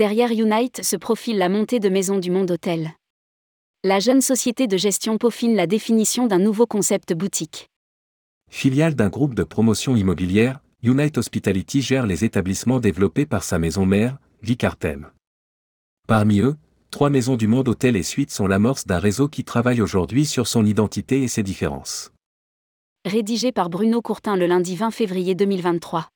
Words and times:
Derrière 0.00 0.30
Unite 0.30 0.82
se 0.82 0.96
profile 0.96 1.36
la 1.36 1.50
montée 1.50 1.78
de 1.78 1.90
Maison 1.90 2.18
du 2.18 2.30
Monde 2.30 2.50
Hôtel. 2.52 2.92
La 3.84 4.00
jeune 4.00 4.22
société 4.22 4.66
de 4.66 4.78
gestion 4.78 5.18
peaufine 5.18 5.54
la 5.54 5.66
définition 5.66 6.26
d'un 6.26 6.38
nouveau 6.38 6.64
concept 6.66 7.12
boutique. 7.12 7.68
Filiale 8.50 8.94
d'un 8.94 9.10
groupe 9.10 9.34
de 9.34 9.42
promotion 9.42 9.96
immobilière, 9.96 10.60
Unite 10.82 11.18
Hospitality 11.18 11.82
gère 11.82 12.06
les 12.06 12.24
établissements 12.24 12.80
développés 12.80 13.26
par 13.26 13.44
sa 13.44 13.58
maison 13.58 13.84
mère, 13.84 14.16
Vicartem. 14.40 15.10
Parmi 16.08 16.40
eux, 16.40 16.56
trois 16.90 17.10
maisons 17.10 17.36
du 17.36 17.46
monde 17.46 17.68
hôtel 17.68 17.94
et 17.94 18.02
suites 18.02 18.30
sont 18.30 18.46
l'amorce 18.46 18.86
d'un 18.86 19.00
réseau 19.00 19.28
qui 19.28 19.44
travaille 19.44 19.82
aujourd'hui 19.82 20.24
sur 20.24 20.46
son 20.46 20.64
identité 20.64 21.22
et 21.22 21.28
ses 21.28 21.42
différences. 21.42 22.10
Rédigé 23.04 23.52
par 23.52 23.68
Bruno 23.68 24.00
Courtin 24.00 24.38
le 24.38 24.46
lundi 24.46 24.76
20 24.76 24.92
février 24.92 25.34
2023. 25.34 26.08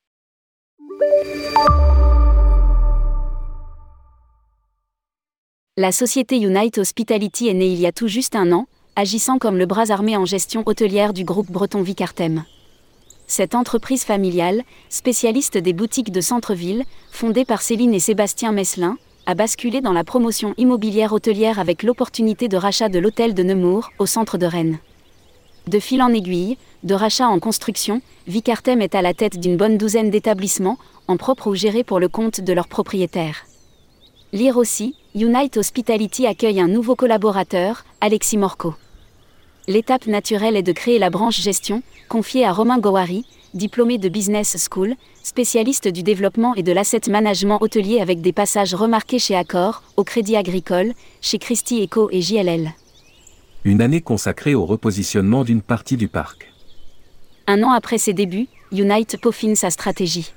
La 5.76 5.90
société 5.90 6.36
Unite 6.36 6.78
Hospitality 6.78 7.48
est 7.48 7.54
née 7.54 7.66
il 7.66 7.80
y 7.80 7.86
a 7.86 7.90
tout 7.90 8.06
juste 8.06 8.36
un 8.36 8.52
an, 8.52 8.68
agissant 8.94 9.38
comme 9.38 9.58
le 9.58 9.66
bras 9.66 9.90
armé 9.90 10.16
en 10.16 10.24
gestion 10.24 10.62
hôtelière 10.66 11.12
du 11.12 11.24
groupe 11.24 11.50
breton 11.50 11.82
Vicartem. 11.82 12.44
Cette 13.26 13.56
entreprise 13.56 14.04
familiale, 14.04 14.62
spécialiste 14.88 15.58
des 15.58 15.72
boutiques 15.72 16.12
de 16.12 16.20
centre-ville, 16.20 16.84
fondée 17.10 17.44
par 17.44 17.60
Céline 17.60 17.92
et 17.92 17.98
Sébastien 17.98 18.52
Messelin, 18.52 18.98
a 19.26 19.34
basculé 19.34 19.80
dans 19.80 19.92
la 19.92 20.04
promotion 20.04 20.54
immobilière 20.58 21.12
hôtelière 21.12 21.58
avec 21.58 21.82
l'opportunité 21.82 22.46
de 22.46 22.56
rachat 22.56 22.88
de 22.88 23.00
l'hôtel 23.00 23.34
de 23.34 23.42
Nemours, 23.42 23.90
au 23.98 24.06
centre 24.06 24.38
de 24.38 24.46
Rennes. 24.46 24.78
De 25.66 25.80
fil 25.80 26.02
en 26.02 26.14
aiguille, 26.14 26.56
de 26.84 26.94
rachat 26.94 27.26
en 27.26 27.40
construction, 27.40 28.00
Vicartem 28.28 28.80
est 28.80 28.94
à 28.94 29.02
la 29.02 29.12
tête 29.12 29.40
d'une 29.40 29.56
bonne 29.56 29.76
douzaine 29.76 30.10
d'établissements, 30.10 30.78
en 31.08 31.16
propre 31.16 31.48
ou 31.48 31.56
gérés 31.56 31.82
pour 31.82 31.98
le 31.98 32.08
compte 32.08 32.40
de 32.40 32.52
leurs 32.52 32.68
propriétaires. 32.68 33.44
Lire 34.34 34.56
aussi, 34.56 34.96
Unite 35.14 35.58
Hospitality 35.58 36.26
accueille 36.26 36.58
un 36.58 36.66
nouveau 36.66 36.96
collaborateur, 36.96 37.84
Alexis 38.00 38.36
Morco. 38.36 38.74
L'étape 39.68 40.08
naturelle 40.08 40.56
est 40.56 40.64
de 40.64 40.72
créer 40.72 40.98
la 40.98 41.08
branche 41.08 41.40
gestion, 41.40 41.84
confiée 42.08 42.44
à 42.44 42.52
Romain 42.52 42.80
Gowari, 42.80 43.24
diplômé 43.54 43.96
de 43.96 44.08
Business 44.08 44.56
School, 44.68 44.96
spécialiste 45.22 45.86
du 45.86 46.02
développement 46.02 46.52
et 46.56 46.64
de 46.64 46.72
l'asset 46.72 47.02
management 47.08 47.58
hôtelier 47.60 48.00
avec 48.00 48.22
des 48.22 48.32
passages 48.32 48.74
remarqués 48.74 49.20
chez 49.20 49.36
Accor, 49.36 49.84
au 49.96 50.02
Crédit 50.02 50.34
Agricole, 50.34 50.94
chez 51.20 51.38
Christie 51.38 51.84
Eco 51.84 52.08
et 52.10 52.20
JLL. 52.20 52.72
Une 53.62 53.80
année 53.80 54.00
consacrée 54.00 54.56
au 54.56 54.66
repositionnement 54.66 55.44
d'une 55.44 55.62
partie 55.62 55.96
du 55.96 56.08
parc. 56.08 56.52
Un 57.46 57.62
an 57.62 57.70
après 57.70 57.98
ses 57.98 58.14
débuts, 58.14 58.48
Unite 58.72 59.16
peaufine 59.20 59.54
sa 59.54 59.70
stratégie. 59.70 60.32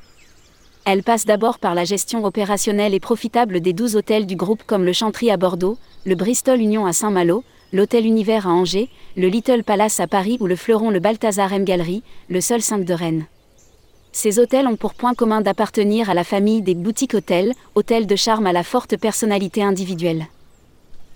Elle 0.90 1.04
passe 1.04 1.26
d'abord 1.26 1.60
par 1.60 1.76
la 1.76 1.84
gestion 1.84 2.24
opérationnelle 2.24 2.94
et 2.94 3.02
profitable 3.02 3.60
des 3.60 3.74
12 3.74 3.98
hôtels 3.98 4.26
du 4.26 4.38
groupe 4.38 4.64
comme 4.66 4.86
le 4.86 4.94
Chantry 4.94 5.30
à 5.30 5.36
Bordeaux, 5.36 5.78
le 6.06 6.16
Bristol 6.16 6.62
Union 6.62 6.86
à 6.86 6.94
Saint-Malo, 6.94 7.44
l'Hôtel 7.74 8.06
Univers 8.06 8.48
à 8.48 8.52
Angers, 8.52 8.88
le 9.18 9.28
Little 9.28 9.66
Palace 9.66 10.00
à 10.00 10.08
Paris 10.08 10.38
ou 10.40 10.48
le 10.48 10.56
Fleuron 10.56 10.90
le 10.90 11.02
Balthazar 11.02 11.52
M 11.52 11.66
Gallery, 11.66 12.04
le 12.30 12.40
seul 12.40 12.62
5 12.62 12.86
de 12.86 12.94
Rennes. 12.94 13.26
Ces 14.14 14.40
hôtels 14.40 14.66
ont 14.66 14.78
pour 14.78 14.94
point 14.94 15.14
commun 15.14 15.42
d'appartenir 15.42 16.10
à 16.10 16.14
la 16.14 16.24
famille 16.24 16.62
des 16.62 16.74
boutiques 16.74 17.16
hôtels, 17.16 17.54
hôtels 17.76 18.08
de 18.08 18.16
charme 18.16 18.48
à 18.48 18.54
la 18.54 18.64
forte 18.64 18.96
personnalité 18.96 19.62
individuelle. 19.62 20.28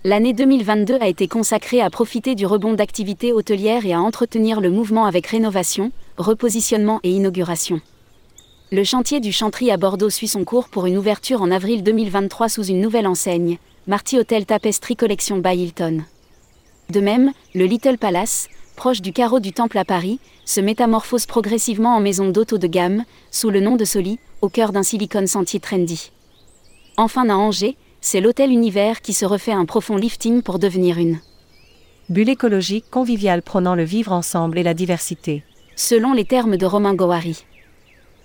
L'année 0.04 0.34
2022 0.34 0.98
a 1.00 1.08
été 1.08 1.28
consacrée 1.28 1.80
à 1.80 1.88
profiter 1.88 2.34
du 2.34 2.44
rebond 2.44 2.74
d'activité 2.74 3.32
hôtelière 3.32 3.86
et 3.86 3.94
à 3.94 4.02
entretenir 4.02 4.60
le 4.60 4.68
mouvement 4.68 5.06
avec 5.06 5.28
rénovation, 5.28 5.92
repositionnement 6.18 7.00
et 7.04 7.10
inauguration. 7.12 7.80
Le 8.72 8.84
chantier 8.84 9.20
du 9.20 9.32
Chantry 9.32 9.70
à 9.70 9.76
Bordeaux 9.76 10.08
suit 10.08 10.28
son 10.28 10.44
cours 10.44 10.70
pour 10.70 10.86
une 10.86 10.96
ouverture 10.96 11.42
en 11.42 11.50
avril 11.50 11.82
2023 11.82 12.48
sous 12.48 12.64
une 12.64 12.80
nouvelle 12.80 13.06
enseigne, 13.06 13.58
Marty 13.86 14.18
Hotel 14.18 14.46
Tapestry 14.46 14.96
Collection 14.96 15.36
by 15.36 15.54
Hilton. 15.54 16.04
De 16.88 17.00
même, 17.00 17.32
le 17.54 17.66
Little 17.66 17.98
Palace, 17.98 18.48
proche 18.74 19.02
du 19.02 19.12
carreau 19.12 19.40
du 19.40 19.52
Temple 19.52 19.76
à 19.76 19.84
Paris, 19.84 20.20
se 20.46 20.62
métamorphose 20.62 21.26
progressivement 21.26 21.94
en 21.94 22.00
maison 22.00 22.30
d'auto 22.30 22.56
de 22.56 22.66
gamme, 22.66 23.04
sous 23.30 23.50
le 23.50 23.60
nom 23.60 23.76
de 23.76 23.84
Soli, 23.84 24.18
au 24.40 24.48
cœur 24.48 24.72
d'un 24.72 24.82
silicone 24.82 25.26
sentier 25.26 25.60
trendy. 25.60 26.10
Enfin 26.96 27.28
à 27.28 27.34
Angers, 27.34 27.76
c'est 28.00 28.22
l'hôtel 28.22 28.50
Univers 28.50 29.02
qui 29.02 29.12
se 29.12 29.26
refait 29.26 29.52
un 29.52 29.66
profond 29.66 29.96
lifting 29.96 30.40
pour 30.40 30.58
devenir 30.58 30.96
une 30.96 31.20
bulle 32.08 32.30
écologique 32.30 32.86
conviviale 32.90 33.42
prônant 33.42 33.74
le 33.74 33.84
vivre 33.84 34.12
ensemble 34.12 34.56
et 34.56 34.62
la 34.62 34.72
diversité. 34.72 35.44
Selon 35.76 36.14
les 36.14 36.24
termes 36.24 36.56
de 36.56 36.64
Romain 36.64 36.94
Gowari. 36.94 37.44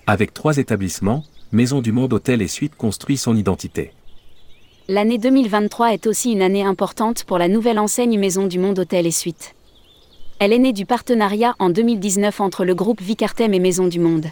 Avec 0.09 0.33
trois 0.33 0.55
établissements, 0.55 1.25
Maison 1.51 1.81
du 1.81 1.91
Monde 1.91 2.13
Hôtel 2.13 2.41
et 2.41 2.47
Suite 2.47 2.77
construit 2.77 3.17
son 3.17 3.35
identité. 3.35 3.91
L'année 4.87 5.17
2023 5.17 5.91
est 5.91 6.07
aussi 6.07 6.31
une 6.31 6.41
année 6.41 6.63
importante 6.63 7.25
pour 7.25 7.37
la 7.37 7.49
nouvelle 7.49 7.77
enseigne 7.77 8.17
Maison 8.17 8.47
du 8.47 8.57
Monde 8.57 8.79
Hôtel 8.79 9.05
et 9.05 9.11
Suite. 9.11 9.53
Elle 10.39 10.53
est 10.53 10.59
née 10.59 10.71
du 10.71 10.85
partenariat 10.85 11.55
en 11.59 11.69
2019 11.69 12.39
entre 12.39 12.63
le 12.63 12.73
groupe 12.73 13.01
Vicartem 13.01 13.53
et 13.53 13.59
Maison 13.59 13.87
du 13.87 13.99
Monde. 13.99 14.27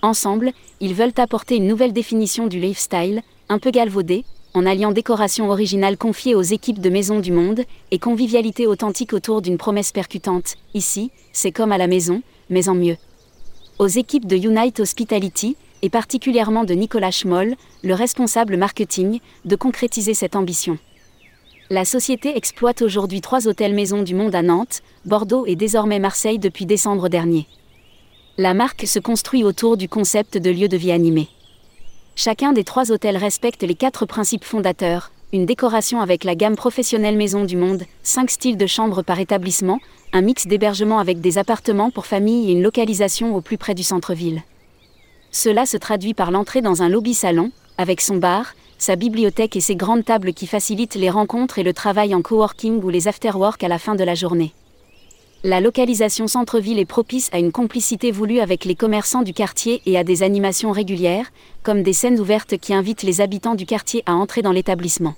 Ensemble, 0.00 0.52
ils 0.80 0.94
veulent 0.94 1.12
apporter 1.18 1.56
une 1.56 1.66
nouvelle 1.66 1.92
définition 1.92 2.46
du 2.46 2.58
lifestyle, 2.58 3.20
un 3.50 3.58
peu 3.58 3.70
galvaudé, 3.70 4.24
en 4.54 4.64
alliant 4.64 4.92
décoration 4.92 5.50
originale 5.50 5.98
confiée 5.98 6.34
aux 6.34 6.40
équipes 6.40 6.80
de 6.80 6.88
Maison 6.88 7.20
du 7.20 7.30
Monde 7.30 7.60
et 7.90 7.98
convivialité 7.98 8.66
authentique 8.66 9.12
autour 9.12 9.42
d'une 9.42 9.58
promesse 9.58 9.92
percutante. 9.92 10.54
Ici, 10.72 11.10
c'est 11.34 11.52
comme 11.52 11.72
à 11.72 11.78
la 11.78 11.88
maison, 11.88 12.22
mais 12.48 12.70
en 12.70 12.74
mieux 12.74 12.96
aux 13.78 13.86
équipes 13.86 14.26
de 14.26 14.36
Unite 14.36 14.80
Hospitality, 14.80 15.56
et 15.82 15.90
particulièrement 15.90 16.64
de 16.64 16.74
Nicolas 16.74 17.12
Schmoll, 17.12 17.54
le 17.84 17.94
responsable 17.94 18.56
marketing, 18.56 19.20
de 19.44 19.56
concrétiser 19.56 20.14
cette 20.14 20.34
ambition. 20.34 20.78
La 21.70 21.84
société 21.84 22.36
exploite 22.36 22.82
aujourd'hui 22.82 23.20
trois 23.20 23.46
hôtels 23.46 23.74
maisons 23.74 24.02
du 24.02 24.14
monde 24.14 24.34
à 24.34 24.42
Nantes, 24.42 24.82
Bordeaux 25.04 25.46
et 25.46 25.54
désormais 25.54 26.00
Marseille 26.00 26.38
depuis 26.38 26.66
décembre 26.66 27.08
dernier. 27.08 27.46
La 28.38 28.54
marque 28.54 28.86
se 28.86 28.98
construit 28.98 29.44
autour 29.44 29.76
du 29.76 29.88
concept 29.88 30.38
de 30.38 30.50
lieu 30.50 30.68
de 30.68 30.76
vie 30.76 30.92
animé. 30.92 31.28
Chacun 32.16 32.52
des 32.52 32.64
trois 32.64 32.90
hôtels 32.90 33.16
respecte 33.16 33.62
les 33.62 33.74
quatre 33.76 34.06
principes 34.06 34.44
fondateurs, 34.44 35.12
une 35.32 35.44
décoration 35.44 36.00
avec 36.00 36.24
la 36.24 36.34
gamme 36.34 36.56
professionnelle 36.56 37.16
Maison 37.16 37.44
du 37.44 37.56
Monde, 37.56 37.84
cinq 38.02 38.30
styles 38.30 38.56
de 38.56 38.66
chambres 38.66 39.02
par 39.02 39.20
établissement, 39.20 39.78
un 40.14 40.22
mix 40.22 40.46
d'hébergement 40.46 40.98
avec 40.98 41.20
des 41.20 41.36
appartements 41.36 41.90
pour 41.90 42.06
famille 42.06 42.48
et 42.48 42.52
une 42.52 42.62
localisation 42.62 43.36
au 43.36 43.42
plus 43.42 43.58
près 43.58 43.74
du 43.74 43.82
centre-ville. 43.82 44.42
Cela 45.30 45.66
se 45.66 45.76
traduit 45.76 46.14
par 46.14 46.30
l'entrée 46.30 46.62
dans 46.62 46.82
un 46.82 46.88
lobby-salon, 46.88 47.50
avec 47.76 48.00
son 48.00 48.16
bar, 48.16 48.54
sa 48.78 48.96
bibliothèque 48.96 49.54
et 49.54 49.60
ses 49.60 49.76
grandes 49.76 50.04
tables 50.04 50.32
qui 50.32 50.46
facilitent 50.46 50.94
les 50.94 51.10
rencontres 51.10 51.58
et 51.58 51.62
le 51.62 51.74
travail 51.74 52.14
en 52.14 52.22
coworking 52.22 52.82
ou 52.82 52.88
les 52.88 53.06
afterwork 53.06 53.62
à 53.62 53.68
la 53.68 53.78
fin 53.78 53.94
de 53.94 54.04
la 54.04 54.14
journée. 54.14 54.54
La 55.44 55.60
localisation 55.60 56.26
centre-ville 56.26 56.80
est 56.80 56.84
propice 56.84 57.30
à 57.32 57.38
une 57.38 57.52
complicité 57.52 58.10
voulue 58.10 58.40
avec 58.40 58.64
les 58.64 58.74
commerçants 58.74 59.22
du 59.22 59.32
quartier 59.32 59.80
et 59.86 59.96
à 59.96 60.02
des 60.02 60.24
animations 60.24 60.72
régulières, 60.72 61.30
comme 61.62 61.84
des 61.84 61.92
scènes 61.92 62.18
ouvertes 62.18 62.58
qui 62.58 62.74
invitent 62.74 63.04
les 63.04 63.20
habitants 63.20 63.54
du 63.54 63.64
quartier 63.64 64.02
à 64.06 64.14
entrer 64.14 64.42
dans 64.42 64.50
l'établissement. 64.50 65.14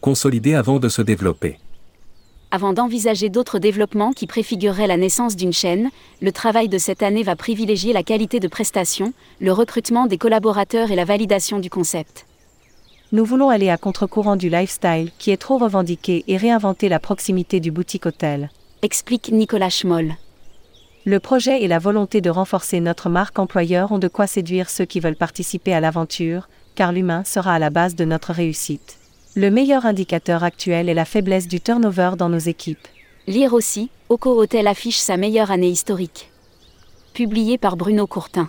Consolider 0.00 0.54
avant 0.54 0.78
de 0.78 0.88
se 0.88 1.02
développer. 1.02 1.58
Avant 2.50 2.72
d'envisager 2.72 3.28
d'autres 3.28 3.58
développements 3.58 4.12
qui 4.12 4.26
préfigureraient 4.26 4.86
la 4.86 4.96
naissance 4.96 5.36
d'une 5.36 5.52
chaîne, 5.52 5.90
le 6.22 6.32
travail 6.32 6.70
de 6.70 6.78
cette 6.78 7.02
année 7.02 7.22
va 7.22 7.36
privilégier 7.36 7.92
la 7.92 8.02
qualité 8.02 8.40
de 8.40 8.48
prestation, 8.48 9.12
le 9.40 9.52
recrutement 9.52 10.06
des 10.06 10.16
collaborateurs 10.16 10.90
et 10.90 10.96
la 10.96 11.04
validation 11.04 11.58
du 11.58 11.68
concept. 11.68 12.24
Nous 13.12 13.26
voulons 13.26 13.50
aller 13.50 13.68
à 13.68 13.76
contre-courant 13.76 14.36
du 14.36 14.48
lifestyle 14.48 15.10
qui 15.18 15.30
est 15.30 15.36
trop 15.36 15.58
revendiqué 15.58 16.24
et 16.26 16.38
réinventer 16.38 16.88
la 16.88 17.00
proximité 17.00 17.60
du 17.60 17.70
boutique 17.70 18.06
hôtel 18.06 18.48
explique 18.86 19.32
Nicolas 19.32 19.68
Schmoll. 19.68 20.14
Le 21.04 21.18
projet 21.18 21.60
et 21.60 21.66
la 21.66 21.80
volonté 21.80 22.20
de 22.20 22.30
renforcer 22.30 22.78
notre 22.78 23.08
marque 23.08 23.36
employeur 23.40 23.90
ont 23.90 23.98
de 23.98 24.06
quoi 24.06 24.28
séduire 24.28 24.70
ceux 24.70 24.84
qui 24.84 25.00
veulent 25.00 25.16
participer 25.16 25.74
à 25.74 25.80
l'aventure, 25.80 26.48
car 26.76 26.92
l'humain 26.92 27.24
sera 27.24 27.54
à 27.54 27.58
la 27.58 27.70
base 27.70 27.96
de 27.96 28.04
notre 28.04 28.32
réussite. 28.32 28.98
Le 29.34 29.50
meilleur 29.50 29.86
indicateur 29.86 30.44
actuel 30.44 30.88
est 30.88 30.94
la 30.94 31.04
faiblesse 31.04 31.48
du 31.48 31.60
turnover 31.60 32.12
dans 32.16 32.28
nos 32.28 32.38
équipes. 32.38 32.86
Lire 33.26 33.54
aussi, 33.54 33.90
Oko 34.08 34.40
Hotel 34.40 34.68
affiche 34.68 34.98
sa 34.98 35.16
meilleure 35.16 35.50
année 35.50 35.70
historique. 35.70 36.30
Publié 37.12 37.58
par 37.58 37.76
Bruno 37.76 38.06
Courtin. 38.06 38.48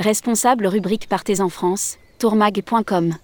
Responsable 0.00 0.66
rubrique 0.66 1.08
Partez 1.08 1.40
en 1.40 1.50
France, 1.50 1.98
tourmag.com. 2.18 3.14